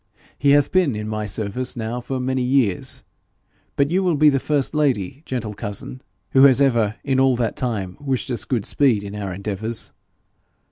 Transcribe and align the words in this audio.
He 0.35 0.49
hath 0.53 0.71
been 0.71 0.95
in 0.95 1.07
my 1.07 1.27
service 1.27 1.77
now 1.77 1.99
for 2.01 2.19
many 2.19 2.41
years, 2.41 3.03
but 3.75 3.91
you 3.91 4.01
will 4.01 4.15
be 4.15 4.29
the 4.29 4.39
first 4.39 4.73
lady, 4.73 5.21
gentle 5.27 5.53
cousin, 5.53 6.01
who 6.31 6.45
has 6.45 6.59
ever 6.59 6.95
in 7.03 7.19
all 7.19 7.35
that 7.35 7.55
time 7.55 7.97
wished 7.99 8.31
us 8.31 8.43
good 8.43 8.65
speed 8.65 9.03
in 9.03 9.15
our 9.15 9.31
endeavours. 9.31 9.91